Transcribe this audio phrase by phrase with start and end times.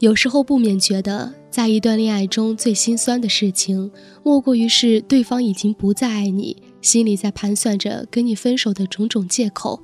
[0.00, 3.90] 有时候不免觉得，在一段恋爱中最心酸的事情，
[4.22, 9.82] 莫过于是对方已经不再爱你，心里在盘算着跟你分手的种种借口，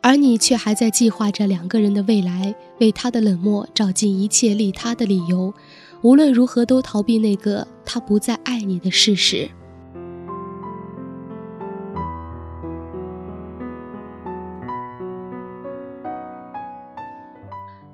[0.00, 5.54] 而你却还在计划着两个人的未来，为他的冷漠找尽一切利他的理由，
[6.02, 9.48] 无论如何都逃避那个他不再爱你的事实。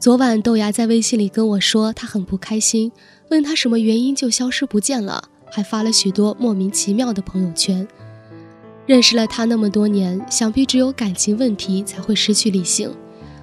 [0.08, 2.90] 昨晚豆芽在微信里跟我说，她很不开心，
[3.28, 5.22] 问他什么原因就消失不见了，
[5.52, 7.86] 还发了许多莫名其妙的朋友圈。
[8.86, 12.90] 认识了他那么多年，想必只有感情问题才会失去理性。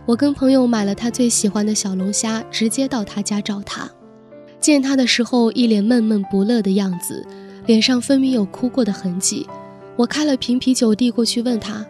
[0.08, 3.88] 我跟朋友买了他最喜欢的小龙虾，直接到他家找他。
[4.60, 7.24] 见他的时候，一脸闷闷不乐的样子，
[7.68, 9.46] 脸上分明有哭过的痕迹。
[9.96, 11.86] 我开了瓶啤酒递过去，问他：“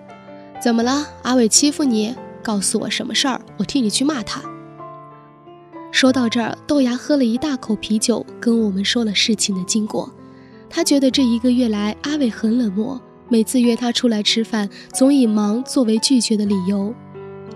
[0.61, 1.07] 怎么了？
[1.21, 2.13] 阿伟欺负你？
[2.43, 4.41] 告诉我什么事儿，我替你去骂他。”
[5.95, 10.11] 说到这儿，豆芽喝了一大口啤酒，跟我们说了事情的经过。
[10.69, 16.93] 他觉得这一个月来，阿伟很冷漠，每次约他出来吃饭，总以忙作为拒绝的理由。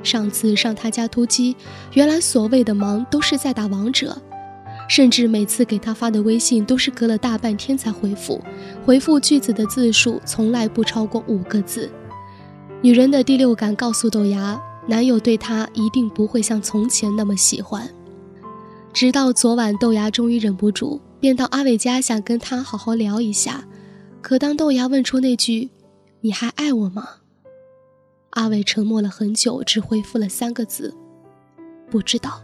[0.04, 1.54] 上次上他家突击，
[1.96, 4.18] 原来所谓的忙都是在打王者，
[4.88, 8.42] 甚至每次给他发的微信都是隔了大半天才回复，
[8.86, 11.92] 回复句子的字数从来不超过五个字。
[12.82, 17.86] 女人的第六感告诉豆芽，男友对她一定不会像从前那么喜欢。
[19.00, 23.66] 直到昨晚，豆芽终于忍不住，便到阿伟家想跟他好好聊一下。
[24.22, 25.70] 可当豆芽问出那句
[26.20, 27.08] “你还爱我吗”，
[28.32, 30.94] 阿伟沉默了很久，只回复了三个字
[31.90, 32.42] ：“不知道。”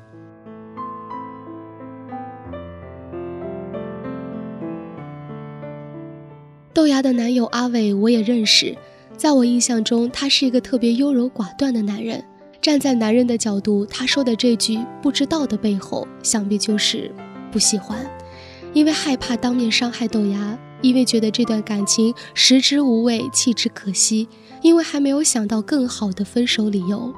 [6.74, 8.74] 豆芽的男友阿伟我也认识，
[9.18, 12.24] 在我印象中，他是一个特别优柔寡断的男人。
[12.66, 17.14] 站在男人的角度，他说的这句“不知道”的背后，想必就是
[17.52, 18.04] 不喜欢，
[18.74, 24.28] 因为害怕当面伤害豆芽，因为觉得这段感情食之无味，弃之可惜，
[24.64, 27.14] 因为还没有想到更好的分手理由。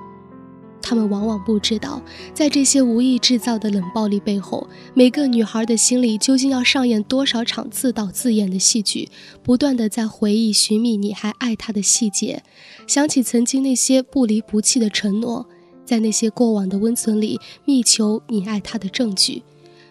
[0.89, 2.01] 他们往往不知道，
[2.33, 9.09] 在这些无意制造的冷暴力背后，每个女孩的心里究竟要上演多少场自导自演的戏剧，
[9.43, 12.41] 不断的在回忆寻觅你还爱他的细节，
[12.87, 15.45] 想起曾经那些不离不弃的承诺，
[15.83, 19.43] 在那些过往的温存里密求你爱他的证据，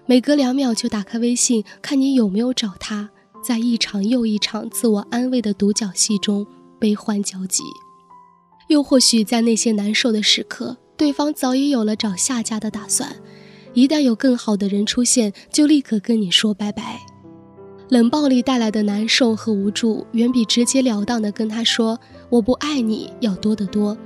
[0.07, 3.11] 每隔两秒就打开微信看你有没有找他，
[3.45, 6.47] 在一场又一场自我安慰的独角戏中
[6.81, 7.63] 悲欢交集。
[8.69, 13.15] 又或许在那些难受的时刻，对方早已有了找下家的打算。
[13.75, 17.01] 一旦有更好的人出现，就立刻跟你说拜拜。
[17.91, 23.97] 冷暴力带来的难受和无助，远比直截了当的跟他说“我不爱你”要多得多。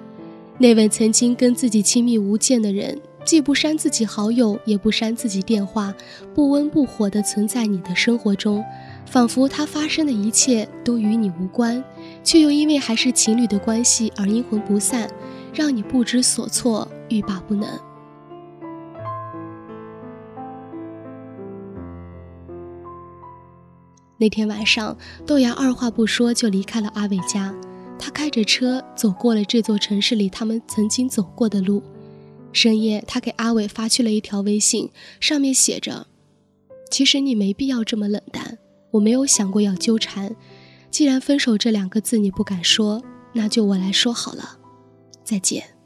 [0.58, 5.94] 那位曾经跟自己亲密无间的人，既不删自己好友，也不删自己电话，
[6.34, 8.62] 不温不火的存在你的生活中。
[9.06, 11.82] 仿佛他发生的一切都与你无关，
[12.22, 15.08] 却又因为还是情侣的关系而阴魂不散，
[15.52, 17.68] 让你不知所措，欲罢不能。
[24.16, 24.96] 那天晚上，
[25.26, 27.54] 豆芽二话不说就离开了阿伟家。
[27.98, 31.82] 他开着车走过了这座城市里他们曾经走过的路。
[32.52, 34.90] 深夜，他给阿伟发去了一条微信，
[35.20, 36.06] 上面写着
[36.90, 38.58] ：“其实你没必要这么冷淡。”
[38.92, 40.34] 我没有想过要纠缠，
[40.90, 43.00] 既然分手这两个字你不敢说，
[43.32, 44.58] 那就我来说好了，
[45.30, 45.79] 再见。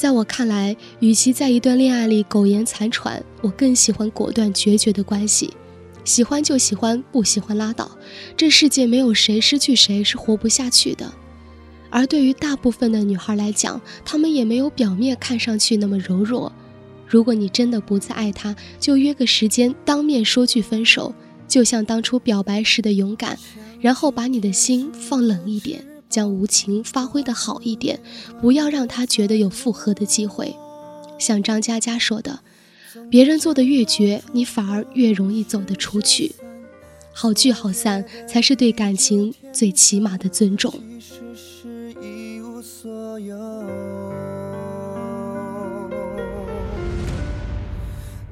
[0.00, 5.52] 在我看来，与其在一段恋爱里苟延残喘，我更喜欢果断决绝的关系。
[6.06, 7.98] 喜欢就喜欢，不喜欢拉倒。
[8.34, 11.12] 这世界没有谁失去谁是活不下去的。
[11.90, 16.50] 而对于大部分的女孩来讲，她们也没有表面看上去那么柔弱。
[17.06, 21.14] 如果你真的不再爱他，就约个时间当面说句分手，
[21.46, 23.38] 就像当初表白时的勇敢，
[23.82, 25.84] 然后把你的心放冷一点。
[26.10, 27.98] 将无情发挥的好一点，
[28.42, 30.54] 不要让他觉得有复合的机会。
[31.18, 32.40] 像张嘉佳说的
[33.08, 36.34] ：“别人做的越绝，你反而越容易走得出去。
[37.12, 40.72] 好聚好散，才是对感情最起码的尊重。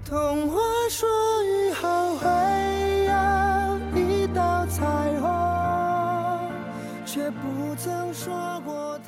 [0.05, 0.59] 童话
[0.89, 1.07] 说
[7.11, 9.01] 却不曾说过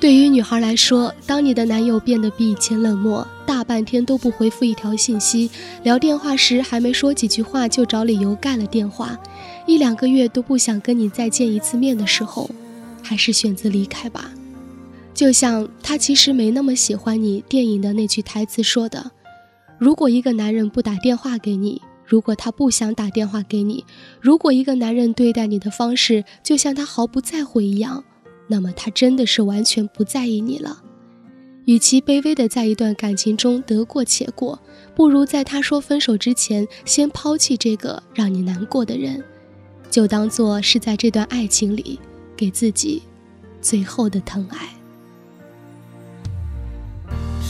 [0.00, 5.50] 对于女孩来说，当你的男友变得比以前冷漠，大半天都不回复一条信息，
[5.82, 9.16] 聊电话时还没说几句话就找理由盖了电话，
[9.66, 12.50] 一两个月都不想跟你再见一次面的时候，
[13.02, 14.32] 还是选择离开吧。
[15.12, 19.12] 就像他其实没那么喜欢你电影的那句台词说的
[19.78, 23.84] ：“如果一个男人不打电话给你，如果他不想打电话给你，
[24.20, 28.04] 如果一个男人对待你的方式就像他毫不在乎一样。”
[28.48, 30.82] 那么他真的是完全不在意你了。
[31.64, 34.60] 与其卑微的在一段感情中得过且过，
[34.94, 39.24] 不如在他说分手之前先抛弃这个让你难过的人，
[39.90, 41.98] 就当做是在这段爱情里
[42.36, 43.00] 给自己
[43.62, 44.68] 最后的疼爱。